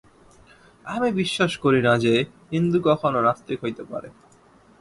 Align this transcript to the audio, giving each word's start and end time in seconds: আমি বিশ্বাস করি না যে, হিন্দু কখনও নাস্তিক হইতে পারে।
আমি 0.85 1.09
বিশ্বাস 1.11 1.51
করি 1.57 1.81
না 1.81 1.93
যে, 1.97 2.13
হিন্দু 2.51 2.77
কখনও 2.83 3.19
নাস্তিক 3.21 3.57
হইতে 3.63 3.83
পারে। 3.83 4.09